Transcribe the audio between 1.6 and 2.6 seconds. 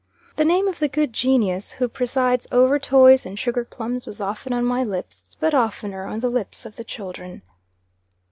who presides